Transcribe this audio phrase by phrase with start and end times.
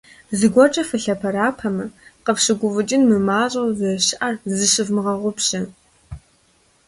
[0.39, 1.85] ЗыгуэркӀэ фылъэпэрапэмэ,
[2.25, 5.59] къыфщыгуфӀыкӀын мымащӀэу зэрыщыӀэр зыщывмыгъэгъупщэ!